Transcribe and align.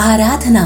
आराधना। 0.00 0.62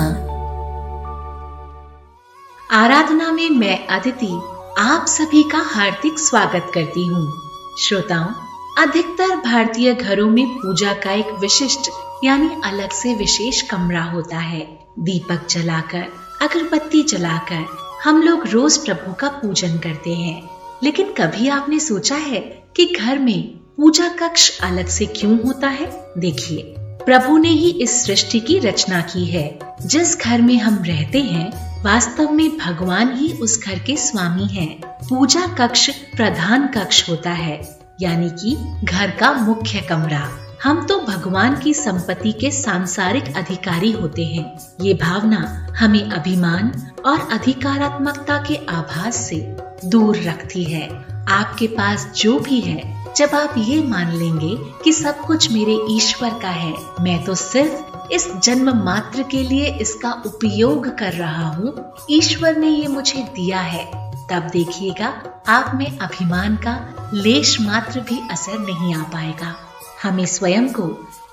आराधना 2.70 3.32
में 3.32 3.50
मैं 3.50 3.86
अदिति, 3.86 4.40
आप 4.78 5.06
सभी 5.08 5.42
का 5.42 5.58
हार्दिक 5.58 6.18
स्वागत 6.18 6.70
करती 6.74 7.06
हूँ। 7.06 7.32
श्रोताओं, 7.80 8.34
अधिकतर 8.82 9.36
भारतीय 9.36 9.94
घरों 9.94 10.30
में 10.30 10.46
पूजा 10.46 10.92
का 10.92 11.12
एक 11.12 11.30
विशिष्ट, 11.30 11.90
यानी 12.24 12.50
अलग 12.64 12.90
से 12.90 13.14
विशेष 13.14 13.62
कमरा 13.62 14.04
होता 14.04 14.36
है। 14.36 14.78
दीपक 14.98 15.46
जलाकर, 15.50 16.06
अगरबत्ती 16.42 17.02
जलाकर, 17.02 17.66
हम 18.04 18.22
लोग 18.22 18.46
रोज 18.46 18.78
प्रभु 18.78 19.12
का 19.14 19.28
पूजन 19.28 19.78
करते 19.78 20.14
हैं। 20.14 20.50
लेकिन 20.82 21.06
कभी 21.06 21.48
आपने 21.48 21.78
सोचा 21.78 22.16
है 22.16 22.40
कि 22.76 22.94
घर 23.00 23.18
में 23.18 23.48
पूजा 23.76 24.08
कक्ष 24.08 24.60
अलग 24.60 24.86
से 24.86 25.06
क्यों 25.06 25.42
होता 25.42 25.68
है? 25.68 26.12
देखिए 26.18 26.74
प्रभु 27.06 27.36
ने 27.38 27.48
ही 27.48 27.70
इस 27.70 28.04
सृष्टि 28.04 28.40
की 28.40 28.58
रचना 28.58 29.00
की 29.00 29.24
है 29.24 29.58
जिस 29.82 30.16
घर 30.20 30.42
में 30.42 30.56
हम 30.58 30.82
रहते 30.86 31.20
हैं, 31.20 31.82
वास्तव 31.82 32.30
में 32.30 32.56
भगवान 32.58 33.12
ही 33.16 33.32
उस 33.32 33.58
घर 33.64 33.78
के 33.78 33.96
स्वामी 33.96 34.46
हैं। 34.46 34.80
पूजा 35.08 35.46
कक्ष 35.58 35.88
प्रधान 36.16 36.66
कक्ष 36.66 37.08
होता 37.08 37.30
है, 37.30 37.60
यानी 38.00 38.30
कि 38.30 38.56
घर 38.86 39.10
का 39.10 39.32
मुख्य 39.32 39.80
कमरा 39.80 40.20
हम 40.64 40.86
तो 40.86 40.98
भगवान 40.98 41.56
की 41.60 41.74
संपत्ति 41.74 42.32
के 42.32 42.50
सांसारिक 42.50 43.24
अधिकारी 43.36 43.92
होते 43.92 44.24
हैं। 44.24 44.58
ये 44.80 44.94
भावना 44.94 45.68
हमें 45.78 46.10
अभिमान 46.10 46.92
और 47.06 47.18
अधिकारात्मकता 47.32 48.44
के 48.48 48.56
आभास 48.56 49.16
से 49.16 49.56
दूर 49.84 50.16
रखती 50.16 50.64
है। 50.64 50.88
आपके 51.28 51.66
पास 51.66 52.12
जो 52.16 52.38
भी 52.38 52.60
है, 52.60 53.12
जब 53.16 53.28
आप 53.28 53.54
ये 53.58 53.82
मान 53.82 54.12
लेंगे 54.12 54.56
कि 54.84 54.92
सब 54.92 55.20
कुछ 55.20 55.52
मेरे 55.52 55.78
ईश्वर 55.90 56.38
का 56.42 56.48
है, 56.48 56.74
मैं 57.00 57.24
तो 57.24 57.34
सिर्फ़ 57.34 58.12
इस 58.12 58.36
जन्म 58.36 58.84
मात्र 58.84 59.22
के 59.22 59.42
लिए 59.42 59.66
इसका 59.74 60.12
उपयोग 60.26 60.88
कर 60.98 61.12
रहा 61.12 61.48
हूँ। 61.48 61.92
ईश्वर 62.10 62.56
ने 62.56 62.68
ये 62.68 62.86
मुझे 62.86 63.22
दिया 63.22 63.60
है। 63.60 63.84
तब 64.30 64.48
देखिएगा, 64.52 65.22
आप 65.48 65.72
में 65.74 65.98
अभिमान 65.98 66.56
का 66.56 66.94
लेश 67.14 67.60
मात्र 67.60 68.00
भी 68.00 68.20
असर 68.30 68.58
नहीं 68.58 68.94
आ 68.94 69.02
पाएगा। 69.02 69.63
हमें 70.04 70.24
स्वयं 70.26 70.68
को 70.68 70.86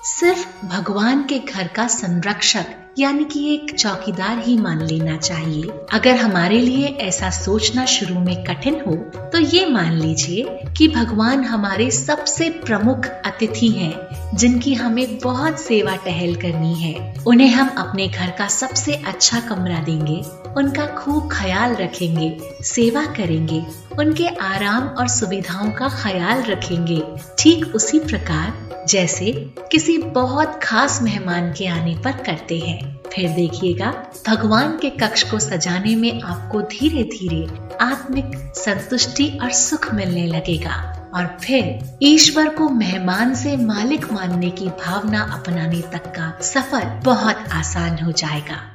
सिर्फ़ 0.04 0.46
भगवान 0.66 1.22
के 1.22 1.38
घर 1.38 1.66
का 1.66 1.86
संरक्षक, 1.86 2.66
यानी 2.98 3.24
कि 3.24 3.42
एक 3.54 3.74
चौकीदार 3.78 4.38
ही 4.38 4.56
मान 4.58 4.80
लेना 4.82 5.16
चाहिए। 5.16 5.70
अगर 5.92 6.16
हमारे 6.16 6.58
लिए 6.60 6.88
ऐसा 7.00 7.30
सोचना 7.30 7.84
शुरू 7.86 8.18
में 8.20 8.42
कठिन 8.44 8.80
हो 8.86 8.94
तो 9.32 9.38
ये 9.38 9.66
मान 9.66 9.92
लीजिए 9.92 10.58
कि 10.76 10.88
भगवान 10.88 11.44
हमारे 11.44 11.90
सबसे 11.90 12.50
प्रमुख 12.64 13.06
अतिथि 13.26 13.68
हैं। 13.70 14.21
जिनकी 14.34 14.74
हमें 14.74 15.18
बहुत 15.18 15.60
सेवा 15.60 15.96
टहल 15.96 16.34
करनी 16.34 16.74
है। 16.74 17.14
उन्हें 17.26 17.48
हम 17.48 17.68
अपने 17.68 18.08
घर 18.08 18.30
का 18.30 18.46
सबसे 18.48 18.94
अच्छा 18.94 19.40
कमरा 19.40 19.78
देंगे, 19.78 20.22
उनका 20.56 20.86
खूब 20.86 21.28
ख्याल 21.32 21.74
रखेंगे, 21.74 22.38
सेवा 22.62 23.04
करेंगे, 23.06 23.64
उनके 23.98 24.26
आराम 24.26 24.88
और 24.88 25.08
सुविधाओं 25.08 25.70
का 25.70 25.88
ख्याल 25.88 26.42
रखेंगे। 26.42 27.02
ठीक 27.38 27.66
उसी 27.66 27.98
प्रकार 27.98 28.70
जैसे 28.88 29.32
किसी 29.72 29.98
बहुत 29.98 30.60
खास 30.62 31.02
मेहमान 31.02 31.52
के 31.52 31.66
आने 31.66 31.96
पर 31.96 32.12
करते 32.12 32.58
हैं। 32.58 33.00
फिर 33.14 33.30
देखिएगा, 33.30 34.06
भगवान 34.28 34.78
के 34.78 34.90
कक्ष 34.90 35.30
को 35.30 35.38
सजाने 35.38 35.96
में 35.96 36.22
आपको 36.22 36.60
धीरे 36.62 37.02
धीरे 37.02 37.46
आत्मिक 37.80 38.52
संतुष्टि 38.56 39.38
और 39.42 39.50
सुख 39.50 39.94
मिलने 39.94 40.26
लगेगा। 40.26 40.91
और 41.14 41.38
फिर 41.44 41.98
ईश्वर 42.02 42.48
को 42.48 42.68
मेहमान 42.68 43.34
से 43.34 43.56
मालिक 43.56 44.12
मानने 44.12 44.50
की 44.50 44.68
भावना 44.68 45.22
अपनाने 45.22 45.80
तक 45.80 46.06
का 46.18 46.38
सफ़र 46.42 47.00
बहुत 47.04 47.44
आसान 47.52 47.98
हो 48.04 48.12
जाएगा। 48.12 48.68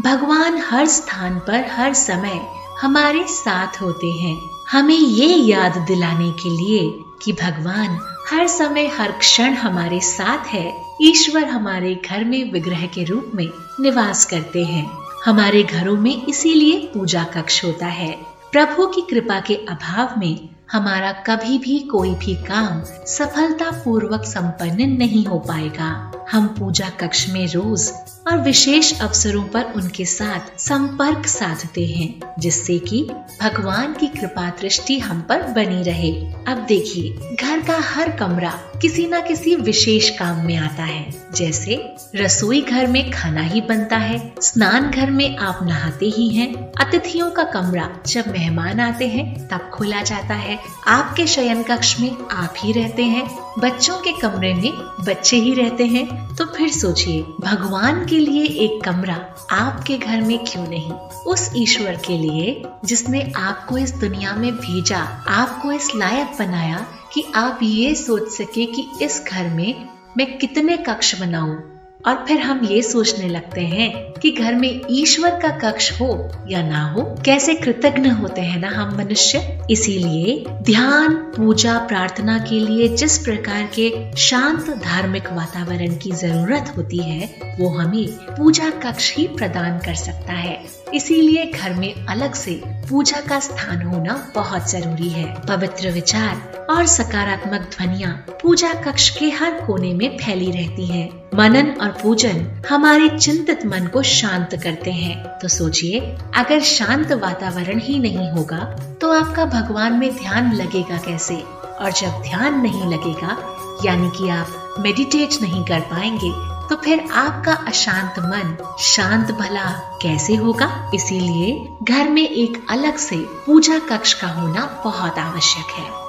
भगवान 0.00 0.58
हर 0.58 0.86
स्थान 0.86 1.38
पर, 1.38 1.66
हर 1.70 1.94
समय 1.94 2.40
हमारे 2.80 3.24
साथ 3.28 3.82
होते 3.82 4.06
हैं। 4.06 4.40
हमें 4.70 4.94
ये 4.94 5.26
याद 5.26 5.78
दिलाने 5.78 6.30
के 6.30 6.50
लिए 6.50 7.04
कि 7.22 7.32
भगवान 7.32 7.98
हर 8.30 8.46
समय, 8.46 8.86
हर 8.86 9.12
क्षण 9.12 9.54
हमारे 9.54 10.00
साथ 10.00 10.46
है। 10.46 10.82
ईश्वर 11.02 11.44
हमारे 11.44 12.02
घर 12.10 12.24
में 12.24 12.52
विग्रह 12.52 12.86
के 12.86 13.04
रूप 13.04 13.32
में 13.34 13.50
निवास 13.80 14.24
करते 14.24 14.64
हैं। 14.64 15.03
हमारे 15.24 15.62
घरों 15.62 15.96
में 15.96 16.26
इसीलिए 16.26 16.78
पूजा 16.78 17.24
कक्ष 17.24 17.64
होता 17.64 17.86
है। 17.86 18.26
प्रभु 18.52 18.86
की 18.86 19.00
कृपा 19.00 19.40
के 19.40 19.54
अभाव 19.54 20.20
में 20.20 20.53
हमारा 20.72 21.12
कभी 21.12 21.58
भी 21.58 21.78
कोई 21.78 22.10
भी 22.10 22.34
काम 22.34 22.82
सफलता 23.06 23.70
पूर्वक 23.70 24.24
संपन्न 24.24 24.88
नहीं 24.88 25.24
हो 25.26 25.38
पाएगा। 25.38 26.12
हम 26.32 26.46
पूजा 26.46 26.88
कक्ष 26.88 27.28
में 27.28 27.46
रोज 27.46 27.90
और 28.28 28.38
विशेष 28.38 29.00
अवसरों 29.00 29.44
पर 29.44 29.64
उनके 29.64 30.04
साथ 30.04 30.60
संपर्क 30.60 31.26
साधते 31.26 31.86
हैं, 31.86 32.20
जिससे 32.38 32.78
कि 32.78 33.10
भगवान 33.42 33.92
की 33.92 34.06
कृपा 34.06 34.48
दृष्टि 34.48 34.98
हम 34.98 35.20
पर 35.20 35.42
बनी 35.42 35.82
रहे। 35.82 36.12
अब 36.48 36.64
देखिए, 36.68 37.36
घर 37.40 37.60
का 37.60 37.78
हर 37.80 38.10
कमरा 38.10 38.50
किसी 38.82 39.06
न 39.06 39.20
किसी 39.20 39.54
विशेष 39.56 40.10
काम 40.10 40.46
में 40.46 40.56
आता 40.56 40.82
है। 40.82 41.14
जैसे 41.34 41.96
रसोई 42.16 42.60
घर 42.60 42.86
में 42.86 43.10
खाना 43.10 43.40
ही 43.40 43.60
बनता 43.60 43.96
है, 43.96 44.34
स्नान 44.40 44.90
घर 44.90 45.10
में 45.10 45.36
आप 45.36 45.58
नहाते 45.62 46.06
ही 46.06 46.28
हैं, 46.28 46.54
अतिथियों 46.72 47.30
का 47.30 47.44
कमरा 47.44 47.90
जब 48.06 48.28
मेहमान 48.28 48.80
आते 48.80 49.08
हैं, 49.08 49.48
तब 49.48 49.70
खोला 49.74 50.02
जाता 50.02 50.34
है 50.54 50.62
आपके 50.86 51.26
शयन 51.26 51.62
कक्ष 51.62 52.00
में 52.00 52.16
आप 52.32 52.54
ही 52.58 52.72
रहते 52.72 53.02
हैं, 53.02 53.38
बच्चों 53.58 53.96
के 53.96 54.12
कमरे 54.12 54.54
में 54.54 54.72
बच्चे 55.04 55.36
ही 55.36 55.54
रहते 55.54 55.86
हैं। 55.86 56.36
तो 56.36 56.44
फिर 56.44 56.70
सोचिए, 56.70 57.22
भगवान 57.40 58.06
के 58.06 58.18
लिए 58.18 58.44
एक 58.44 58.84
कमरा 58.84 59.34
आपके 59.50 59.98
घर 59.98 60.20
में 60.20 60.38
क्यों 60.38 60.66
नहीं? 60.66 60.92
उस 61.26 61.52
ईश्वर 61.56 61.94
के 62.06 62.18
लिए, 62.18 62.62
जिसने 62.84 63.32
आपको 63.36 63.78
इस 63.78 63.94
दुनिया 63.94 64.32
में 64.32 64.52
भेजा, 64.52 65.24
आपको 65.28 65.72
इस 65.72 65.90
लायक 65.96 66.26
बनाया 66.38 66.86
कि 67.12 67.24
आप 67.34 67.58
ये 67.62 67.94
सोच 67.94 68.28
सके 68.28 68.66
कि 68.66 68.90
इस 69.02 69.24
घर 69.28 69.50
में 69.50 69.88
मैं 70.16 70.38
कितने 70.38 70.76
कक्ष 70.76 71.20
बनाऊँ। 71.20 71.73
और 72.06 72.24
फिर 72.28 72.40
हम 72.40 72.64
ये 72.64 72.82
सोचने 72.82 73.28
लगते 73.28 73.60
हैं 73.60 74.12
कि 74.12 74.30
घर 74.30 74.54
में 74.54 74.80
ईश्वर 74.90 75.30
का 75.30 75.48
कक्ष 75.48 76.00
हो 76.00 76.30
या 76.48 76.62
ना 76.62 76.90
हो, 76.90 77.02
कैसे 77.24 77.54
कृतज्ञ 77.54 78.08
होते 78.08 78.40
हैं 78.40 78.60
ना 78.60 78.68
हम 78.68 78.98
मनुष्य? 78.98 79.60
इसीलिए 79.70 80.44
ध्यान, 80.62 81.14
पूजा, 81.14 81.78
प्रार्थना 81.78 82.38
के 82.38 82.60
लिए 82.60 82.88
जिस 82.88 83.18
प्रकार 83.18 83.70
के 83.78 84.16
शांत 84.16 84.70
धार्मिक 84.70 85.32
वातावरण 85.32 85.96
की 85.96 86.12
ज़रूरत 86.12 86.74
होती 86.76 86.98
है, 86.98 87.56
वो 87.60 87.68
हमें 87.68 88.06
पूजा 88.08 88.70
कक्ष 88.70 89.16
ही 89.16 89.26
प्रदान 89.28 89.78
कर 89.78 89.94
सकता 89.94 90.32
है। 90.32 90.64
इसीलिए 90.94 91.44
घर 91.46 91.74
में 91.74 92.06
अलग 92.06 92.34
से 92.34 92.62
पूजा 92.66 93.20
का 93.20 93.40
स्थान 93.40 93.82
होना 93.82 94.32
बहुत 94.34 94.70
ज़रूरी 94.70 95.08
है। 95.08 95.34
पवित्र 95.48 95.90
विचार 95.90 96.53
और 96.70 96.86
सकारात्मक 96.86 97.68
ध्वनिया 97.70 98.10
पूजा 98.42 98.72
कक्ष 98.82 99.08
के 99.16 99.30
हर 99.30 99.60
कोने 99.66 99.92
में 99.94 100.16
फैली 100.18 100.50
रहती 100.50 100.86
हैं। 100.86 101.08
मनन 101.34 101.70
और 101.80 101.88
पूजन 102.02 102.46
हमारे 102.68 103.08
चिंतित 103.08 103.66
मन 103.66 103.86
को 103.86 104.02
शांत 104.02 104.54
करते 104.62 104.92
हैं। 104.92 105.16
तो 105.38 105.48
सोचिए, 105.48 106.00
अगर 106.34 106.60
शांत 106.60 107.12
वातावरण 107.12 107.80
ही 107.80 107.98
नहीं 107.98 108.30
होगा 108.30 108.58
तो 109.00 109.12
आपका 109.12 109.44
भगवान 109.44 109.92
में 109.92 110.10
ध्यान 110.16 110.52
लगेगा 110.52 110.98
कैसे? 110.98 111.36
और 111.74 111.92
जब 111.92 112.22
ध्यान 112.22 112.60
नहीं 112.60 112.84
लगेगा, 112.86 113.36
यानी 113.84 114.10
कि 114.18 114.28
आप 114.28 114.76
मेडिटेट 114.78 115.42
नहीं 115.42 115.64
कर 115.64 115.80
पाएँगे 115.82 116.30
तो 116.68 116.76
फिर 116.76 117.04
आपका 117.12 117.52
अशांत 117.68 118.18
मन 118.18 118.56
शांत 118.80 119.30
भला 119.30 119.70
कैसे 120.02 120.34
होगा? 120.36 120.90
इसीलिए 120.94 121.68
घर 121.82 122.08
में 122.08 122.22
एक 122.22 122.64
अलग 122.70 122.96
से 122.98 123.16
पूजा 123.46 123.78
कक्ष 123.90 124.14
का 124.14 124.28
होना 124.30 124.64
बहुत 124.84 125.18
आवश्यक 125.18 125.74
है। 125.78 126.03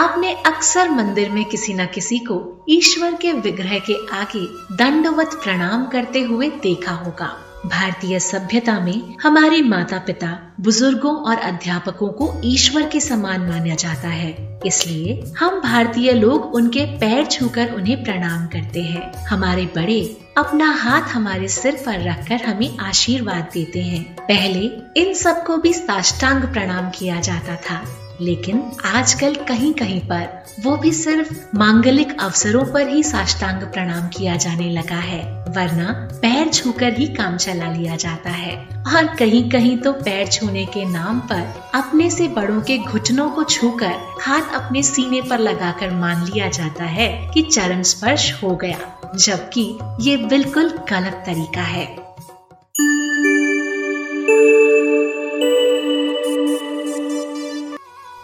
आपने 0.00 0.32
अक्सर 0.46 0.90
मंदिर 0.90 1.30
में 1.30 1.44
किसी 1.44 1.74
न 1.74 1.86
किसी 1.86 2.18
को 2.18 2.66
ईश्वर 2.68 3.14
के 3.14 3.32
विग्रह 3.32 3.78
के 3.78 3.94
आगे 4.16 4.76
दंडवत 4.76 5.30
प्रणाम 5.44 5.84
करते 5.86 6.20
हुए 6.20 6.48
देखा 6.48 6.92
होगा। 6.92 7.26
भारतीय 7.66 8.18
सभ्यता 8.20 8.78
में 8.80 9.16
हमारे 9.22 9.62
माता 9.62 9.98
पिता 9.98 10.54
बुज़ुर्गों 10.60 11.14
और 11.16 11.36
अध्यापकों 11.36 12.08
को 12.08 12.32
ईश्वर 12.44 12.88
के 12.88 13.00
समान 13.00 13.40
माना 13.40 13.74
जाता 13.74 14.08
है। 14.08 14.60
इसलिए 14.66 15.32
हम 15.38 15.60
भारतीय 15.60 16.12
लोग 16.12 16.54
उनके 16.54 16.86
पैर 16.86 17.26
छूकर 17.26 17.72
उन्हें 17.72 18.04
प्रणाम 18.04 18.46
करते 18.46 18.82
हैं। 18.82 19.26
हमारे 19.26 19.66
बड़े 19.76 20.02
अपना 20.38 20.72
हाथ 20.72 21.02
हमारे 21.02 21.48
सिर 21.48 21.82
पर 21.86 22.08
रखकर 22.08 22.44
हमें 22.44 22.78
आशीर्वाद 22.78 23.50
देते 23.54 23.82
हैं। 23.82 24.04
पहले 24.20 24.70
इन 25.00 25.14
सबको 25.14 25.56
भी 25.56 25.72
साष्टांग 25.72 26.42
प्रणाम 26.42 26.90
किया 26.90 27.20
जाता 27.20 27.56
था। 27.56 27.84
लेकिन 28.20 28.62
आजकल 28.86 29.34
कहीं 29.48 29.72
कहीं 29.74 30.00
पर 30.00 30.38
वो 30.64 30.76
भी 30.76 30.92
सिर्फ़ 30.92 31.32
मांगलिक 31.54 32.16
अवसरों 32.20 32.64
पर 32.64 32.88
ही 32.88 33.02
साष्टांग 33.02 33.62
प्रणाम 33.62 34.08
किया 34.08 34.36
जाने 34.36 34.70
लगा 34.70 34.96
है, 34.96 35.22
वरना 35.48 35.92
पैर 36.22 36.48
छूकर 36.48 36.92
ही 36.92 37.06
काम 37.06 37.36
चला 37.36 37.70
लिया 37.72 37.96
जाता 37.96 38.30
है। 38.30 38.56
और 38.86 39.06
कहीं 39.16 39.48
कहीं 39.50 39.76
तो 39.78 39.92
पैर 39.94 40.26
छूने 40.28 40.64
के 40.66 40.84
नाम 40.84 41.20
पर 41.30 41.70
अपने 41.74 42.10
से 42.10 42.28
बड़ों 42.28 42.60
के 42.60 42.78
घुटनों 42.78 43.30
को 43.30 43.44
छूकर 43.46 43.96
हाथ 44.20 44.54
अपने 44.54 44.82
सीने 44.82 45.22
पर 45.22 45.38
लगाकर 45.38 45.90
मान 45.90 46.24
लिया 46.24 46.48
जाता 46.50 46.84
है 46.84 47.08
कि 47.34 47.42
चरण 47.42 47.82
स्पर्श 47.84 48.32
हो 48.42 48.54
गया, 48.56 48.78
जबकि 49.16 49.78
ये 50.00 50.16
बिल्कुल 50.26 50.68
गलत 50.90 51.22
तरीका 51.26 51.62
है। 51.62 51.86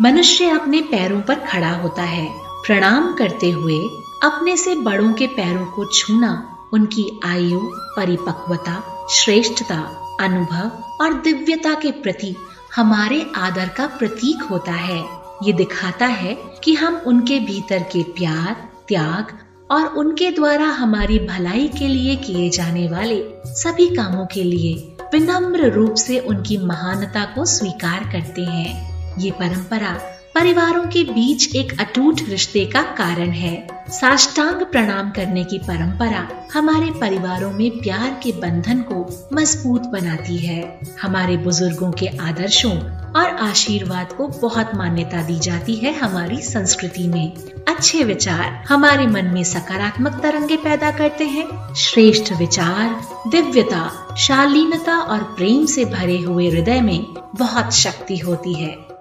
मनुष्य 0.00 0.48
अपने 0.50 0.80
पैरों 0.80 1.20
पर 1.20 1.34
खड़ा 1.34 1.70
होता 1.70 2.02
है। 2.02 2.28
प्रणाम 2.66 3.14
करते 3.14 3.50
हुए 3.50 3.78
अपने 4.24 4.56
से 4.56 4.74
बड़ों 4.74 5.12
के 5.12 5.26
पैरों 5.26 5.66
को 5.66 5.84
छूना 5.84 6.56
उनकी 6.72 7.20
आयु, 7.24 7.60
परिपक्वता, 7.96 9.06
श्रेष्ठता, 9.10 9.78
अनुभव 10.20 10.70
और 11.00 11.12
दिव्यता 11.12 11.74
के 11.74 11.90
प्रति 11.90 12.36
हमारे 12.76 13.26
आदर 13.36 13.68
का 13.68 13.86
प्रतीक 13.86 14.42
होता 14.42 14.72
है। 14.72 15.04
ये 15.42 15.52
दिखाता 15.52 16.06
है 16.06 16.36
कि 16.64 16.74
हम 16.74 16.96
उनके 17.06 17.40
भीतर 17.40 17.82
के 17.82 18.02
प्यार, 18.02 18.68
त्याग 18.88 19.38
और 19.70 19.86
उनके 19.86 20.30
द्वारा 20.30 20.64
हमारी 20.64 21.18
भलाई 21.18 21.68
के 21.68 21.88
लिए 21.88 22.16
किए 22.16 22.50
जाने 22.50 22.88
वाले 22.88 23.22
सभी 23.46 23.86
कामों 23.86 24.26
के 24.26 24.42
लिए 24.42 24.96
विनम्र 25.12 25.70
रूप 25.70 25.94
से 25.94 26.18
उनकी 26.18 26.58
महानता 26.58 27.24
को 27.24 27.44
स्वीकार 27.44 28.08
करते 28.12 28.42
हैं। 28.42 28.95
ये 29.18 29.30
परंपरा 29.30 29.98
परिवारों 30.34 30.84
के 30.84 31.02
बीच 31.04 31.54
एक 31.56 31.80
अटूट 31.80 32.20
रिश्ते 32.28 32.64
का 32.64 32.82
कारण 32.82 33.30
है। 33.30 33.66
साष्टांग 33.88 34.62
प्रणाम 34.62 35.10
करने 35.10 35.44
की 35.44 35.58
परंपरा 35.58 36.28
हमारे 36.54 36.90
परिवारों 36.90 37.50
में 37.50 37.70
प्यार 37.70 38.20
के 38.22 38.32
बंधन 38.32 38.78
को 38.78 39.28
मज़बूत 39.32 39.82
बनाती 39.82 40.36
है। 40.36 40.80
हमारे 41.02 41.36
बुज़ुर्गों 41.36 41.90
के 41.92 42.06
आदर्शों 42.06 42.72
और 43.12 43.36
आशीर्वाद 43.36 44.12
को 44.12 44.26
बहुत 44.28 44.74
मान्यता 44.74 45.22
दी 45.22 45.38
जाती 45.38 45.74
है 45.74 45.92
हमारी 45.98 46.40
संस्कृति 46.42 47.08
में। 47.08 47.32
अच्छे 47.68 48.04
विचार 48.04 48.64
हमारे 48.68 49.06
मन 49.06 49.24
में 49.24 49.44
सकारात्मक 49.44 50.20
तरंगे 50.22 50.56
पैदा 50.56 50.90
करते 50.90 51.24
हैं। 51.24 51.74
श्रेष्ठ 51.74 52.32
विचार, 52.32 53.00
दिव्यता, 53.30 54.14
शालीनता 54.18 54.98
और 54.98 55.22
प्रेम 55.22 55.64
से 55.66 55.84
भरे 55.84 56.18
हुए 56.18 56.50
हृदय 56.50 56.80
में 56.80 57.04
बहुत 57.34 57.72
शक्ति 57.74 58.16
होती 58.16 58.54
है। 58.54 58.95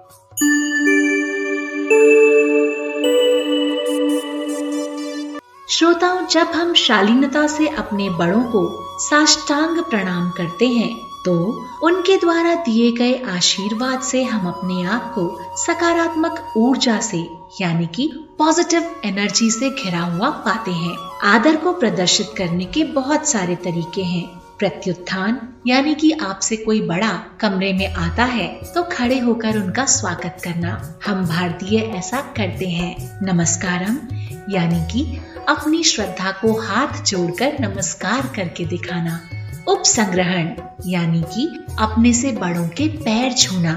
श्रोताओं, 5.76 6.26
जब 6.26 6.46
हम 6.48 6.72
शालीनता 6.74 7.46
से 7.46 7.66
अपने 7.68 8.08
बड़ों 8.10 8.42
को 8.42 8.60
साष्टांग 9.00 9.78
प्रणाम 9.80 10.30
करते 10.30 10.68
हैं 10.68 10.94
तो 11.24 11.34
उनके 11.82 12.16
द्वारा 12.16 12.54
दिए 12.64 12.90
गए 12.92 13.12
आशीर्वाद 13.28 14.00
से 14.00 14.22
हम 14.24 14.46
अपने 14.48 14.84
आप 14.86 15.12
को 15.14 15.24
सकारात्मक 15.56 16.52
ऊर्जा 16.56 16.98
से, 17.00 17.18
यानी 17.60 17.86
कि 17.86 18.08
पॉजिटिव 18.38 18.90
एनर्जी 19.04 19.50
से 19.50 19.70
घिरा 19.72 20.00
हुआ 20.00 20.30
पाते 20.46 20.70
हैं। 20.70 20.96
आदर 21.24 21.56
को 21.56 21.72
प्रदर्शित 21.72 22.30
करने 22.38 22.64
के 22.64 22.84
बहुत 22.92 23.28
सारे 23.28 23.56
तरीके 23.56 24.02
हैं। 24.04 24.26
प्रत्युत्थान, 24.58 25.38
यानी 25.66 25.94
कि 25.94 26.10
आपसे 26.12 26.56
कोई 26.56 26.80
बड़ा 26.82 27.12
कमरे 27.40 27.72
में 27.72 27.92
आता 27.94 28.24
है 28.24 28.46
तो 28.74 28.82
खड़े 28.92 29.18
होकर 29.18 29.62
उनका 29.62 29.84
स्वागत 29.92 30.40
करना। 30.44 30.78
हम 31.06 31.26
भारतीय 31.26 31.80
ऐसा 31.80 32.20
करते 32.36 32.68
हैं। 32.68 32.96
नमस्कारम। 33.24 33.98
यानी 34.50 34.80
कि 34.86 35.20
अपनी 35.48 35.82
श्रद्धा 35.84 36.30
को 36.32 36.52
हाथ 36.60 37.02
जोड़कर 37.04 37.56
नमस्कार 37.60 38.20
करके 38.36 38.64
दिखाना, 38.64 39.20
उपसंग्रहण, 39.68 40.50
यानी 40.86 41.22
कि 41.22 41.46
अपने 41.78 42.12
से 42.12 42.32
बड़ों 42.32 42.68
के 42.68 42.88
पैर 42.88 43.32
छूना, 43.32 43.74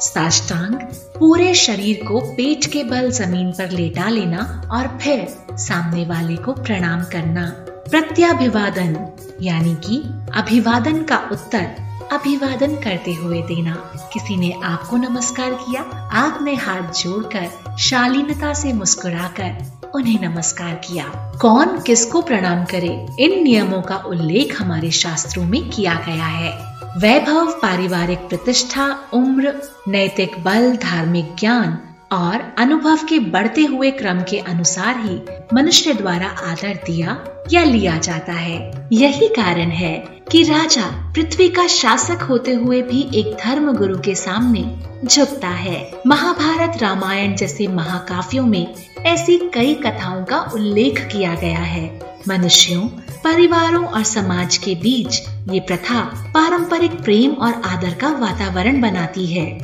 साष्टांग 0.00 0.74
पूरे 1.18 1.54
शरीर 1.54 2.04
को 2.04 2.20
पेट 2.20 2.66
के 2.66 2.84
बल 2.84 3.10
ज़मीन 3.10 3.50
पर 3.50 3.70
लेटा 3.70 4.08
लेना 4.08 4.62
और 4.72 4.98
फिर 5.02 5.26
सामने 5.56 6.04
वाले 6.06 6.36
को 6.36 6.52
प्रणाम 6.52 7.04
करना। 7.04 7.48
प्रत्याभिवादन, 7.90 8.96
यानी 9.42 9.74
कि 9.74 10.02
अभिवादन 10.34 11.02
का 11.02 11.16
उत्तर, 11.32 11.74
अभिवादन 12.12 12.74
करते 12.76 13.12
हुए 13.14 13.42
देना। 13.42 13.74
किसी 14.12 14.36
ने 14.36 14.52
आपको 14.64 14.96
नमस्कार 14.96 15.50
किया 15.50 15.82
आपने 16.14 16.54
हाथ 16.54 16.92
जोड़कर 16.92 17.76
शालीनता 17.78 18.54
से 18.54 18.72
मुस्कुराकर 18.72 19.81
उन्हें 19.94 20.28
नमस्कार 20.28 20.74
किया। 20.74 21.32
कौन 21.40 21.80
किसको 21.80 22.22
प्रणाम 22.22 22.64
करे? 22.64 23.06
इन 23.18 23.42
नियमों 23.42 23.82
का 23.82 23.96
उल्लेख 23.96 24.62
हमारे 24.62 24.90
शास्त्रों 24.90 25.44
में 25.44 25.70
किया 25.70 25.94
गया 25.94 26.24
है। 26.24 26.50
वैभव 26.98 27.46
पारिवारिक 27.46 28.18
प्रतिष्ठा, 28.18 28.98
उम्र, 29.12 29.54
नैतिक 29.88 30.38
बल, 30.38 30.76
धार्मिक 30.76 31.34
ज्ञान 31.38 31.78
और 32.12 32.54
अनुभव 32.58 32.96
के 32.96 33.18
बढ़ते 33.18 33.60
हुए 33.60 33.90
क्रम 33.90 34.20
के 34.20 34.38
अनुसार 34.38 35.00
ही 35.00 35.20
मनुष्य 35.54 35.94
द्वारा 35.94 36.26
आदर 36.26 36.78
दिया 36.86 37.24
या 37.52 37.64
लिया 37.64 37.98
जाता 37.98 38.32
है। 38.32 38.88
यही 38.92 39.28
कारण 39.28 39.70
है 39.70 40.11
कि 40.32 40.42
राजा 40.42 41.12
पृथ्वी 41.14 41.48
का 41.48 41.66
शासक 41.66 42.22
होते 42.22 42.52
हुए 42.52 42.82
भी 42.82 43.00
एक 43.14 43.36
धर्म 43.44 43.72
गुरु 43.76 43.98
के 43.98 44.14
सामने 44.14 44.82
झुकता 45.04 45.48
है। 45.48 46.02
महाभारत 46.06 46.78
रामायण 46.82 47.34
जैसे 47.36 47.66
महाकाव्यों 47.66 48.46
में 48.46 48.74
ऐसी 48.98 49.36
कई 49.54 49.74
कथाओं 49.74 50.24
का 50.24 50.38
उल्लेख 50.54 51.00
किया 51.12 51.34
गया 51.34 51.58
है। 51.58 52.00
मनुष्यों, 52.28 52.88
परिवारों 53.24 53.84
और 53.84 54.02
समाज 54.02 54.56
के 54.56 54.74
बीच 54.74 55.20
ये 55.50 55.60
प्रथा 55.60 56.00
पारंपरिक 56.34 56.92
प्रेम 56.92 57.32
और 57.32 57.52
आदर 57.52 57.94
का 57.94 58.08
वातावरण 58.08 58.80
बनाती 58.80 59.26
है। 59.26 59.58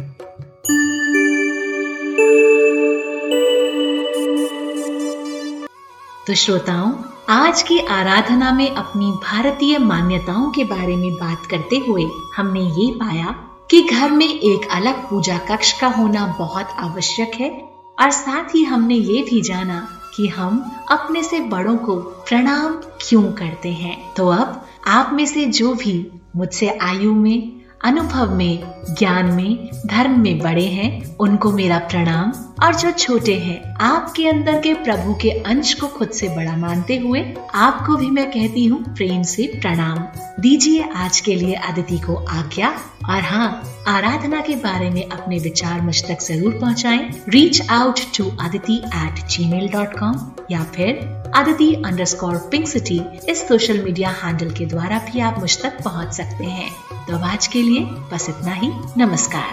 तो 6.26 6.34
श्रोताओं 6.34 6.92
आज 7.30 7.62
की 7.62 7.78
आराधना 7.78 8.52
में 8.52 8.70
अपनी 8.70 9.10
भारतीय 9.10 9.78
मान्यताओं 9.78 10.50
के 10.50 10.64
बारे 10.64 10.96
में 10.96 11.12
बात 11.14 11.46
करते 11.46 11.76
हुए 11.76 12.04
हमने 12.36 12.60
ये 12.60 12.92
पाया 12.92 13.26
कि 13.70 13.82
घर 13.82 14.10
में 14.10 14.26
एक 14.26 14.68
अलग 14.70 15.10
पूजा 15.10 15.38
कक्ष 15.38 15.80
का 15.80 15.86
होना 15.86 16.36
बहुत 16.38 16.68
आवश्यक 16.78 17.32
है 17.34 17.50
और 17.98 18.10
साथ 18.10 18.54
ही 18.54 18.64
हमने 18.64 18.94
ये 18.94 19.22
भी 19.22 19.40
जाना 19.40 19.88
कि 20.16 20.28
हम 20.28 20.78
अपने 20.90 21.22
से 21.22 21.40
बड़ों 21.40 21.76
को 21.76 21.96
प्रणाम 21.96 22.74
क्यों 23.08 23.32
करते 23.32 23.72
हैं। 23.72 24.14
तो 24.14 24.28
अब 24.28 24.66
आप 24.86 25.10
में 25.12 25.26
से 25.26 25.44
जो 25.44 25.74
भी 25.74 26.10
मुझसे 26.36 26.68
आयु 26.68 27.14
में 27.14 27.57
अनुभव 27.84 28.34
में, 28.34 28.62
ज्ञान 28.98 29.26
में, 29.26 29.70
धर्म 29.86 30.18
में 30.20 30.38
बड़े 30.38 30.64
हैं, 30.64 31.16
उनको 31.16 31.52
मेरा 31.52 31.78
प्रणाम। 31.78 32.32
और 32.64 32.74
जो 32.74 32.90
छोटे 32.90 33.34
हैं, 33.34 33.74
आपके 33.80 34.28
अंदर 34.28 34.60
के 34.60 34.72
प्रभु 34.74 35.14
के 35.14 35.30
अंश 35.30 35.72
को 35.74 35.86
खुद 35.86 36.10
से 36.10 36.28
बड़ा 36.28 36.56
मानते 36.56 36.96
हुए, 36.96 37.20
आपको 37.54 37.96
भी 37.96 38.10
मैं 38.10 38.30
कहती 38.30 38.64
हूँ, 38.64 38.82
प्रेम 38.94 39.22
से 39.22 39.46
प्रणाम। 39.60 39.98
दीजिए 40.40 40.88
आज 40.96 41.20
के 41.20 41.34
लिए 41.34 41.54
अदिति 41.54 41.98
को 41.98 42.14
आज्ञा। 42.14 42.68
और 43.10 43.22
हाँ 43.22 43.62
आराधना 43.88 44.40
के 44.40 44.56
बारे 44.56 44.90
में 44.90 45.08
अपने 45.08 45.38
विचार 45.38 45.80
मुझ 45.80 46.02
तक 46.04 46.22
ज़रूर 46.22 46.58
पहुँचाए। 46.60 47.10
Reach 47.28 47.70
out 47.70 48.00
to 48.16 48.24
Aditi 48.40 48.76
at 48.86 49.26
Gmail 49.48 49.68
dot 49.68 49.98
com 49.98 50.20
या 50.50 50.64
फिर 50.64 51.00
Aditi 51.36 51.72
under 51.74 52.04
score 52.04 52.36
pink 52.50 52.68
city 52.68 53.00
इस 53.28 53.48
सोशल 53.48 53.82
मीडिया 53.84 54.10
हैंडल 54.22 54.50
के 54.50 54.66
द्वारा 54.66 54.98
भी 54.98 55.20
आप 55.20 55.38
मुझ 55.38 55.56
तक 55.62 55.82
पहुँच 55.84 56.12
सकते 56.12 56.44
हैं। 56.44 56.70
तो 57.08 57.16
आज 57.16 57.46
के 57.46 57.62
लिए 57.62 57.80
बस 57.80 58.26
इतना 58.28 58.52
ही। 58.52 58.68
नमस्कार। 58.96 59.52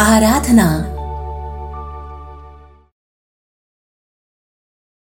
आराधना 0.00 0.93